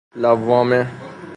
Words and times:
لوامه 0.21 0.87